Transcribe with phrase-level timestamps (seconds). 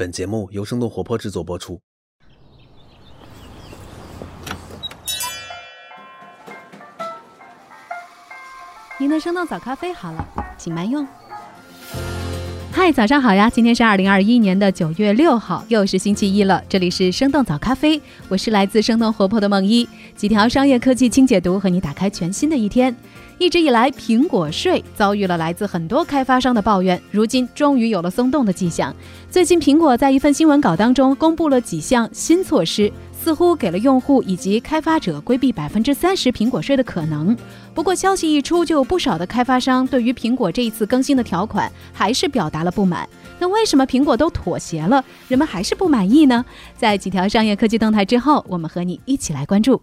[0.00, 1.78] 本节目由生动活泼制作播出。
[8.98, 10.26] 您的生动早咖啡好了，
[10.56, 11.06] 请慢用。
[12.72, 13.50] 嗨，早上好呀！
[13.50, 16.64] 今天是二零二一年的九月六号，又是星期一了。
[16.66, 19.86] 这里是生动早咖啡，我是来自生动活泼的梦一，
[20.16, 22.96] 几条商业科技轻解读，和你打开全新的一天。
[23.40, 28.94] 一直以来，苹果税遭遇了来自很多开发商的抱怨，如今终于有了松动的迹象。
[29.30, 37.34] 最近，苹果在一份新闻稿当中公布了几项新措施，似乎给了用户以及开发者规避百分之三十苹果税的可能。
[37.72, 43.08] 不过，消息一出，就有不少的开发商对于苹果这一次更新的条款还是表达了不满。
[43.38, 46.44] 那为什么苹果都妥协了，人们还是不满意呢？
[46.76, 49.80] 在几条商业科技动态之后，我们和你一起来关注。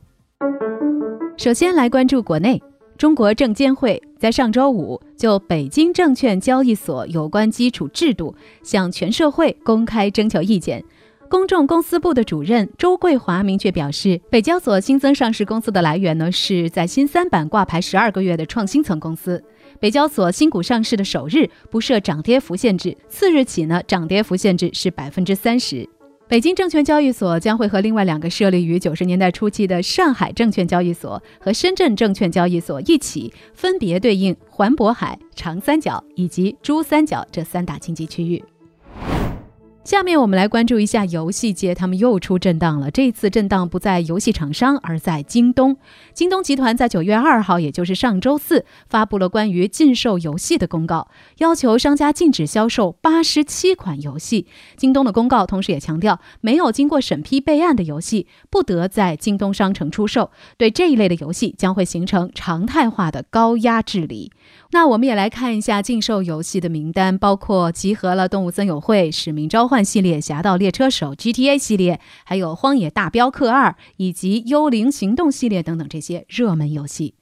[1.37, 2.61] 首先来关注国内。
[2.97, 10.83] 中国证监会在上周五就北京证券交易所有关基础制度向全社会公开征求意见。
[11.29, 19.43] 公众公司部的主任周桂华明确表示，北交所新增上市公司的来源呢是在新三板挂牌十二个月的创新层公司。
[19.79, 25.87] 北交所新股上市的首日不设涨跌幅限制，次日起呢涨跌幅限制是百分之三十。
[26.29, 38.43] 北京证券交易所将会和另外两个设立于九十年代初期的上海证券交易所和深圳证券交易所一起，分别对应环渤海、长三角以及珠三角这三大经济区域。
[39.87, 42.91] 下面我们来关注一下游戏界，他们又出震荡了。
[42.91, 45.77] 这次震荡不在游戏厂商，而在京东。
[46.13, 54.47] 京东集团在九月二号，也就是上周四，发布了关于禁售游戏的公告，要求商家禁止销售八十七款游戏。
[54.75, 60.31] 京东的公告同时也强调，没有经过审批备案的游戏不得在京东商城出售。
[60.57, 64.33] 对这一类的游戏，将会形成常态化的高压治理。
[64.71, 77.15] 那我们也来看一下禁售游戏的名单，包括集合了《动物森友会》《使命召唤》系列、《侠盗猎车手》GTA 系列，还有《荒野大镖客二》以及《幽灵行动》系列等等这些热门游戏。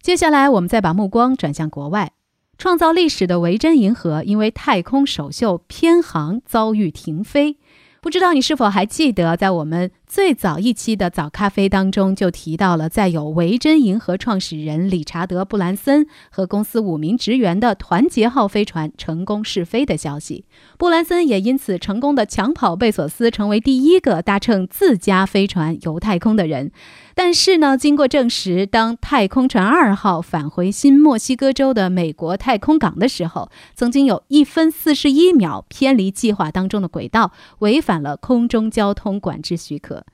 [0.00, 2.12] 接下来，我们再把目光转向国外，
[2.58, 7.58] 创造历史的维珍银河因为太空首秀偏航遭遇停飞。
[8.04, 20.44] 不知道你是否还记得，在我们最早一期的早咖啡当中就提到了，在有维珍银河创始人理查德·布兰森和公司五名职员的团结号飞船成功试飞的消息。
[20.76, 26.72] 布兰森也因此成功的抢跑贝索斯，成为第一个搭乘自家飞船游太空的人。
[27.14, 40.04] 但是呢，经过证实，当太空船二号返回新墨西哥州的美国太空港的时候，曾经有一分四十一秒偏离计划当中的轨道，违反了空中交通管制许可。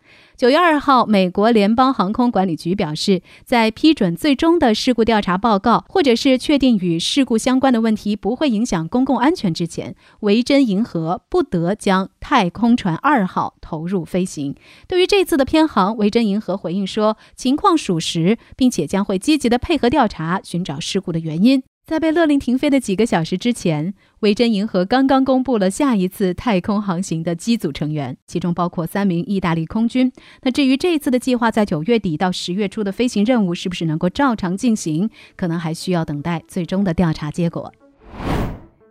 [0.41, 14.55] 九月二号，美国联邦航空管理局表示，在批准最终的事故调查报告，或者是确定与事故相关的问题不会影响公共安全之前，维珍银河不得将太空船二号投入飞行。
[14.89, 21.63] 对于这次的偏航，维珍银河回应说，情况属实，并且将会积极的配合调查，寻找事故的原因。
[21.91, 30.13] 在被勒令停飞的几个小时之前，维珍银河刚刚公布了下一次太空航行的机组成员，其中包括三名意大利空军。
[30.43, 37.73] 那至于这次的计划，在九月底到十月初的飞行任务是不是能够照常进行，可能还需要等待最终的调查结果。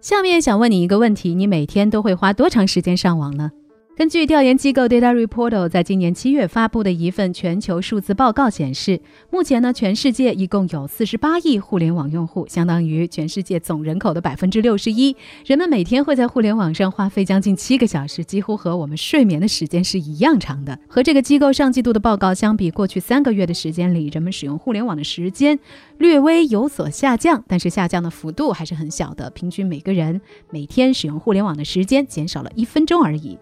[0.02, 3.52] 下面想问你一个问题：你每天都会花多长时间上网呢？
[4.00, 15.14] 根据调研机构 Data Reporter 在今年七月发布的一份全球数字报告显示，目前呢，全世界一共有四十八亿互联网用户，相当于全世界总人口的百分之六十一。
[15.46, 20.80] 人们每天会在互联网上花费将近七个小时，几乎和我们睡眠的时间是一样长的。
[20.88, 25.60] 和这个机构上季度的报告相比，过去三个月的时间里，人们使用互联网的时间
[25.98, 30.22] 略微有所下降，但是下降的幅度还是很小的，平均每个人
[30.52, 33.38] 每天使用互联网的时间减少了一分钟而已。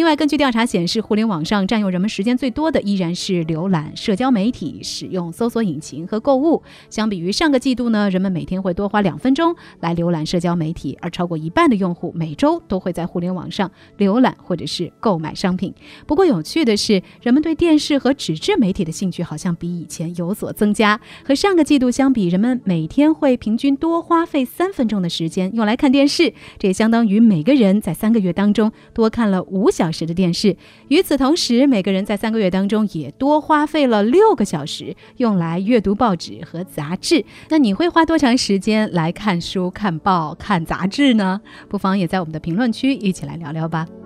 [0.00, 6.62] 另外，根据调查显示，互联网上占用人们时间最多的依然是浏览社交媒体、使用搜索引擎和购物。
[6.88, 15.74] 相比于上个季度呢，人们每天会多花两分钟来浏览社交媒体，而超过一半的用户每周都会在互联网上浏览或者是购买商品。
[16.06, 20.98] 不过，有趣的是，人们对电视和纸质媒体的兴趣好像比以前有所增加。
[21.22, 29.90] 和上个季度相比，人们每天会平均多花费三分钟的时间用来看电视，这也相当于每个人在三个月当中多看了五小。
[29.90, 30.56] 时的电视。
[30.88, 37.24] 与此同时，每个人在三个月当中也多花费了六个小时用来阅读报纸和杂志。
[37.48, 41.40] 那你会花多长时间来看书、看报、看杂志呢？
[41.68, 43.99] 不妨也在我们的评论区一起来聊聊吧。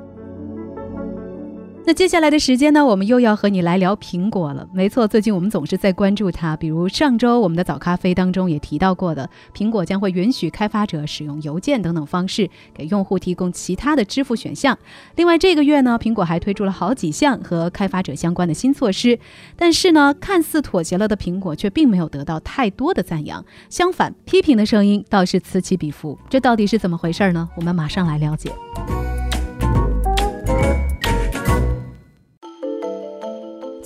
[1.87, 4.67] 那接下来的时间呢，我们又要和你来聊苹果了。
[4.73, 14.79] 没错，最近我们总是在关注它，比如上周我们的早咖啡当中也提到过的，苹果将会允许开发者使用邮件等等方式给用户提供其他的支付选项。
[15.17, 19.19] 另外，这个月呢，苹果还推出了好几项和开发者相关的新措施。
[19.55, 26.19] 但是呢，看似妥协了的苹果却并没有得到太多的赞扬，相反，批评的声音倒是此起彼伏。
[26.31, 27.47] 这到底是怎么回事呢？
[27.57, 28.51] 我们马上来了解。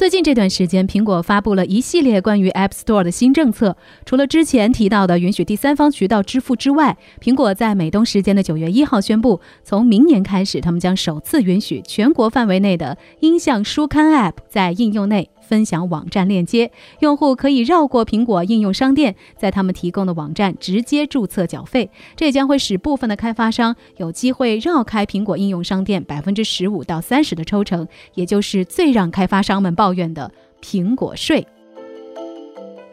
[0.08, 3.76] 最近这段时间，苹果发布了一系列关于 App Store 的新政策。
[4.06, 15.28] 除了之前提到的允许第三方渠道支付之外，苹果在美东时间的九月一号宣布，从明年开始，他们将首次允许全国范围内的音像书刊 App 在应用内。
[15.48, 21.90] 分享网站链接，用户可以绕过苹果应用商店，在他们提供的网站直接注册缴费。
[22.14, 30.30] 这将会使部分的开发商有机会绕开苹果应用商店百分之十五到三十的抽成，也就是最让开发商们抱怨的
[30.60, 31.46] 苹果税。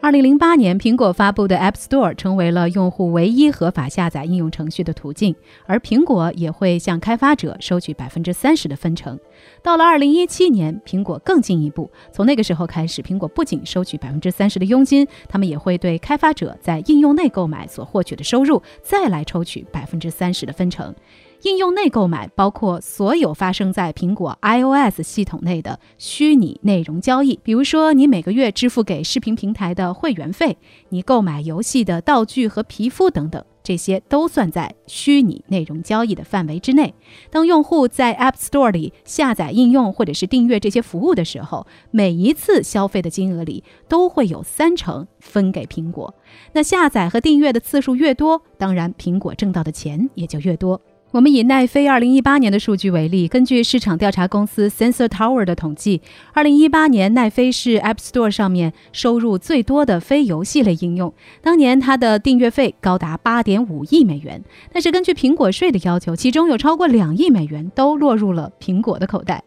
[0.06, 5.34] 二零零八年，苹果发布的 App Store 成为了用户唯一合法下载应用程序的途径，
[5.66, 9.18] 而苹果也会向开发者收取百分之三十的分成。
[9.64, 20.94] 到了二零一七年，苹果更进一步，从那个时候开始，苹果不仅收取百分之三十的佣金，他们也会对开发者在应用内购买所获取的收入再来抽取百分之三十的分成。
[21.42, 30.56] 应用内购买包括所有发生在苹果 iOS 系统内的虚拟内容交易，比如说你每个月支付给视频平台的会员费，
[30.88, 36.94] 你购买游戏的道具和皮肤等等，这些都算在虚拟内容交易的范围之内。
[37.30, 46.14] 当用户在 App Store 里下载应用或者是订阅这些服务的时候，每一次消费的金额里都会有三成分给苹果。
[46.52, 50.80] 那下载和订阅的次数越多，当然苹果挣到的钱也就越多。
[51.16, 56.02] 我们以奈飞二零一八年的数据为例，根据市场调查公司 Sensor Tower 的统计，
[56.34, 61.10] 二零一八年奈飞是 App Store 上面收入最多的非游戏类应用。
[61.40, 69.42] 当年它的订阅费高达八点五亿美元，但是根据苹果税的要求，其中有超过两亿美元都落入了苹果的口袋。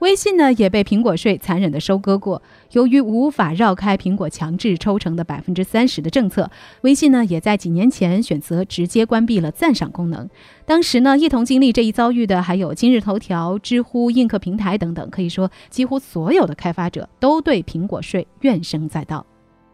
[0.00, 2.42] 微信呢也被苹果税残忍地收割过。
[2.72, 6.50] 由于无法绕开苹果强制抽成的百分之三十的政策，
[6.82, 10.28] 微信呢也在几年前选择直接关闭了赞赏功能。
[10.64, 15.08] 当时呢，一同经历这一遭遇的还有今日头条、知乎、映客平台等等。
[15.10, 19.24] 可以说，几乎所有的开发者都对苹果税怨声载道。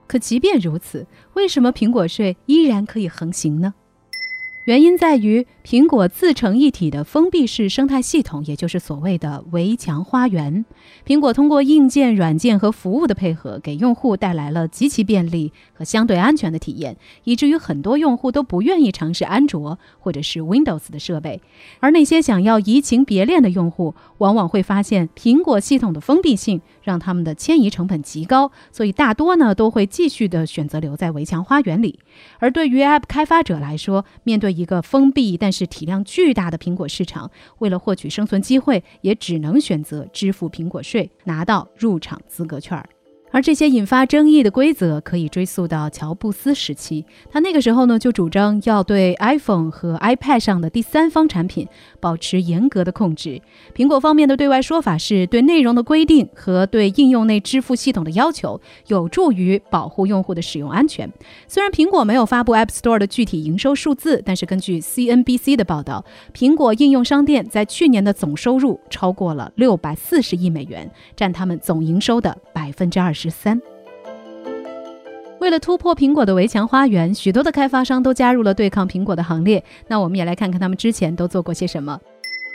[0.08, 3.74] 可即便如此，为什么苹果税依然可以横行呢？
[4.66, 10.64] 原因在于苹果自成一体的封闭式生态系统，也就是所谓的围墙花园。
[11.06, 21.40] 苹果通过硬件、软件和服务的配合，给用户带来了极其便利和相对安全的体验，以至于很多用户都不愿意尝试安卓或者是 Windows 的设备。
[21.78, 31.98] 而那些想要移情别恋的用户，往往会发现苹果系统的封闭性让他们的迁移成本极高，所以大多呢都会继续的选择留在围墙花园里。
[32.38, 37.28] 而对于 App 开发者来说，面对一个封闭但是体量巨大的苹果市场，
[37.58, 42.88] 为了获取生存机会，也只能选择支付苹果税，拿到入场资格券儿。
[43.32, 51.68] 而这些引发争议的规则可以追溯到乔布斯时期，他那个时候呢就主张要对 iPhone 和 iPad 上的第三方产品
[52.00, 53.42] 保持严格的控制。
[53.74, 61.12] 苹果方面的对外说法是对内容的规定和对应用内支付系统的要求有助于保护用户的使用安全。
[61.46, 66.02] 虽然苹果没有发布 App Store 的具体营收数字，但是根据 CNBC 的报道，
[66.32, 73.30] 苹果应用商店在去年的总收入超过了六百四十亿美元，占他们总营收的百分之二十。
[73.30, 73.60] 三。
[75.40, 79.62] 为了突破苹果的围墙花园，许多的开发商都加入了对抗苹果的行列。
[79.86, 82.00] 那我们也来看看他们之前都做过些什么。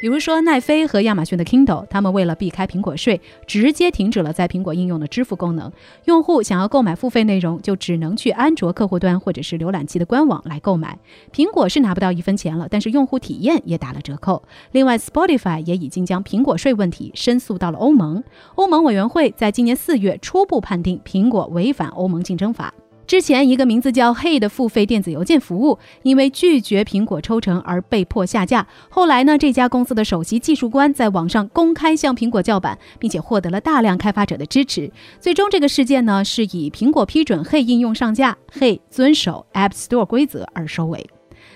[0.01, 5.72] 比如说，奈飞和亚马逊的 Kindle，他们为了避开苹果税，直接停止了在苹果应用的支付功能。
[6.05, 10.98] 用户想要购买付费内容，就只能去安卓客户端或者是浏览器的官网来购买。
[11.31, 14.41] 苹果是拿不到一分钱了，但是用户体验也打了折扣。
[14.72, 18.24] 另外，Spotify 也已经将苹果税问题申诉到了欧盟。
[18.55, 22.74] 欧盟委员会在今年四月初步判定苹果违反欧盟竞争法。
[23.08, 28.65] 之前，一个名字叫 Hey 的付费电子邮件服务，因为拒绝苹果抽成而被迫下架。
[28.89, 34.91] 后来呢，这家公司的首席技术官在网上公开向苹果叫板，并且获得了大量开发者的支持。
[35.20, 41.10] 最终，这个事件呢是以苹果批准 Hey 应用上架，Hey 遵守 App Store 规则而收尾。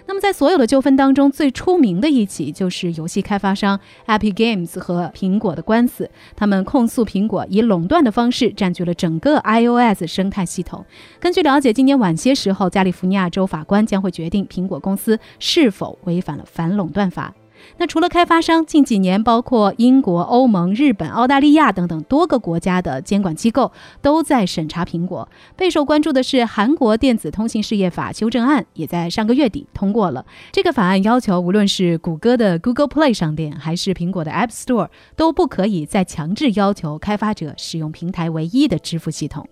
[0.08, 6.10] 那么，在所有的纠纷当中，最出名的一起就是游戏开发商 Epic Games 和苹果的官司。
[6.36, 10.86] 他们控诉苹果以垄断的方式占据了整个 iOS 生态系统。
[11.20, 17.34] 根据了解，今年晚些时候，加利福尼亚州法官将会决定苹果公司是否违反了反垄断法。
[17.78, 25.28] 那除了开发商，近几年包括英国、欧盟、日本、澳大利亚等等多个国家的监管机构都在审查苹果。
[25.56, 30.26] 备受关注的是韩国电子通信事业法修正案，也在上个月底通过了。
[30.52, 39.48] 这个法案要求，无论是谷歌的 Google Play 商店，还是苹果的 App Store，都不可以再强制要求开发者使用平台唯一的支付系统。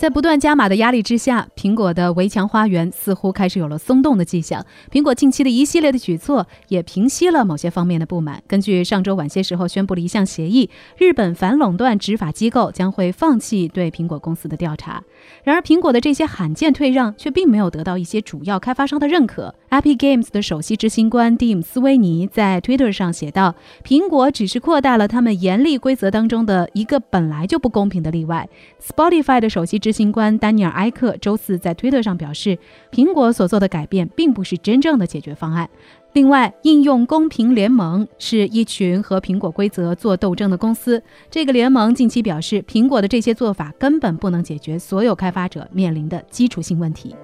[0.00, 4.64] 在不断加码的压力之下，苹果的围墙花园似乎开始有了松动的迹象。
[4.90, 8.42] 苹果近期的一系列的举措也平息了某些方面的不满。
[8.48, 15.02] 根据上周晚些时候宣布的一项协议，日本反垄断执法机构将会放弃对苹果公司的调查。
[15.44, 19.54] 然而，苹果的这些罕见退让却并没有得到一些主要开发商的认可。
[19.70, 28.48] Epic Games 的首席执行官蒂姆·斯威尼在 Twitter 上写道：“苹果只是扩大了他们严厉规则当中的一个本来就不公平的例外。
[28.82, 32.58] ”Spotify 的首席执行官丹尼尔·埃克周四在 Twitter 上表示
[32.90, 35.70] ：“苹果所做的改变并不是真正的解决方案。”
[36.12, 41.00] 另外，应用公平联盟是一群和苹果规则做斗争的公司。
[41.30, 47.14] 这个联盟近期表示，苹果的这些做法根本不能解决所有开发者面临的基础性问题。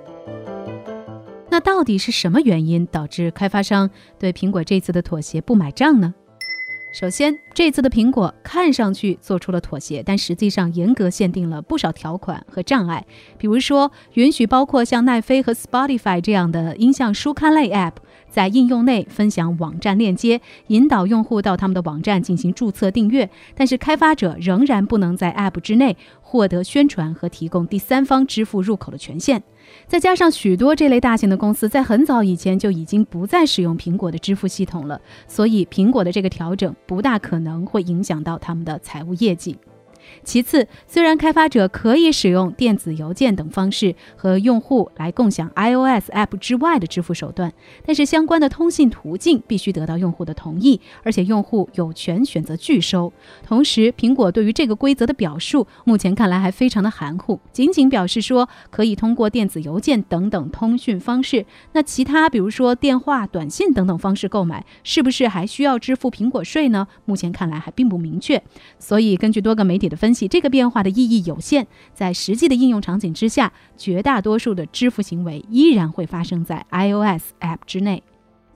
[1.50, 6.14] 那到底是什么原因导致开发商对苹果这次的妥协不买账呢？
[6.98, 13.04] 首先，这次的苹果看上去做出了妥协，但实际上严格限定了不少条款和障碍，
[13.36, 17.92] 比如说允许包括像奈飞和 Spotify 这样的音像书刊类 App
[18.30, 25.98] 在应用内分享网站链接，引导用户到他们的网站进行注册订阅，但是开发者仍然不能在 App 之内
[26.36, 29.42] 获得宣传和提供第三方支付入口的权限。
[29.88, 39.56] 再加上许多这类大型的公司在很早以前就已经不再使用苹果的支付系统了，所以苹果的这个调整不大可能会影响到他们的财务业绩。
[40.24, 47.52] 其次，虽然开发者可以使用电子邮件等方式和用户来共享 iOS App 之外的支付手段，
[47.84, 53.12] 但是相关的通信途径必须得到用户的同意，而且用户有权选择拒收。
[53.44, 61.46] 同时，苹果对于这个规则的表述，目前看来还非常的含糊，仅仅表示说可以通过电子邮件等等通讯方式。
[61.72, 66.86] 那其他，比如说电话、短信等等方式购买，是不是还需要支付苹果税呢？
[67.04, 68.42] 目前看来还并不明确。
[68.78, 78.02] 所以，根据多个媒体的分析，这个变化的意义有限，在实际的应用场景之下，绝大多数的支付行为依然会发生在 iOS App 之内。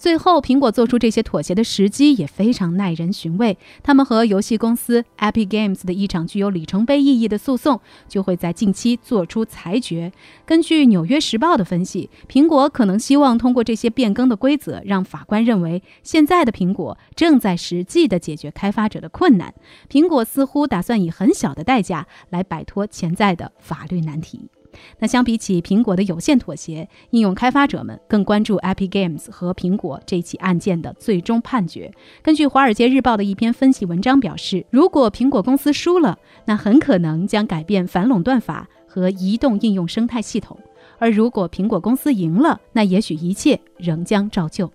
[0.00, 3.58] 最后，苹果做出这些妥协的时机也非常耐人寻味。
[3.82, 7.78] 他们和游戏公司 Epic Games 的一场具有里程碑意义的诉讼
[8.08, 10.10] 就会在近期做出裁决。
[10.46, 19.52] 根据《纽约时报》的分析，苹果可能希望通过这些变更的规则，让法官认为现在的苹果正在实际的解决开发者的困难。
[19.90, 24.48] 苹果似乎打算以很小的代价来摆脱潜在的法律难题。
[24.98, 31.92] 那相比起苹果的有限妥协，应用开发者们更关注 Epic Games 和苹果这起案件的最终判决。
[32.22, 40.56] 根据《华尔街日报》的一篇分析文章表示，如果苹果公司输了，那很可能将改变反垄断法和移动应用生态系统；
[40.98, 44.70] 而如果苹果公司赢了，那也许一切仍将照旧。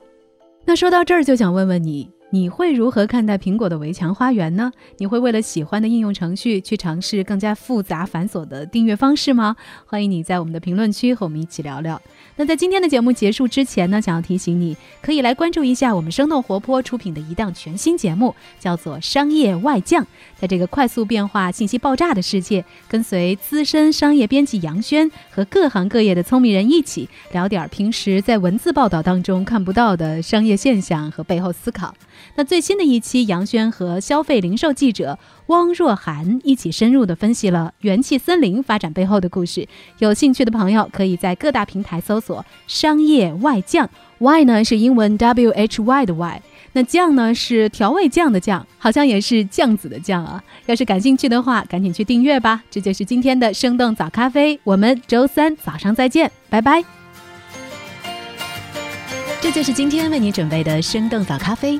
[0.65, 2.14] 那说到这儿，就想问问你。
[2.32, 4.72] 你会如何看待苹果的围墙花园呢？
[4.98, 9.55] 你会为了喜欢的应用程序去尝试更加复杂繁琐的订阅方式吗？
[9.86, 12.01] 欢迎你在我们的评论区和我们一起聊聊。
[12.36, 20.03] 那在今天的节目结束之前呢，想要提醒你，可以来关注一下我们生动活泼出品的一档全新节目，叫做《商业外将》。
[20.38, 31.96] 在这个快速变化、信息爆炸的世界，跟随资深商业编辑杨轩和各行各业的聪明人一起聊点平时在文字报道当中看不到的商业现象和背后思考。
[32.36, 35.17] 那最新的一期，杨轩和消费零售记者
[35.48, 39.67] 汪若涵一起深入的分析了元气森林发展背后的故事。
[40.00, 46.41] 有兴趣的朋友可以在各大平台搜索“商业外酱 ”，Y 呢是英文 W H Y 的 Y，
[46.74, 50.43] 那酱呢是调味酱的酱，好像也是酱子的酱啊。
[50.65, 52.63] 要是感兴趣的话，赶紧去订阅吧。
[52.69, 56.84] 这就是今天的生动早咖啡，我们周三早上再见，拜拜。
[59.41, 61.79] 这就是今天为你准备的生动早咖啡，